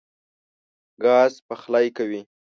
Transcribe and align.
ګاز 1.03 1.33
پخلی 1.47 1.87
کوي. 1.97 2.21